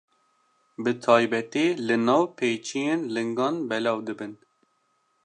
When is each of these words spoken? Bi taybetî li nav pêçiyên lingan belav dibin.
Bi 0.83 0.91
taybetî 1.05 1.67
li 1.87 1.97
nav 2.07 2.23
pêçiyên 2.37 3.01
lingan 3.15 3.55
belav 3.69 3.99
dibin. 4.07 4.33